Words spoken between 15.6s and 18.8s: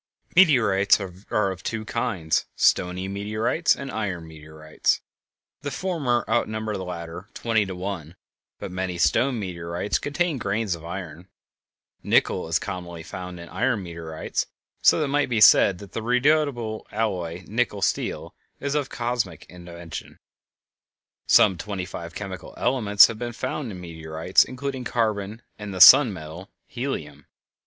that that redoubtable alloy nickel steel is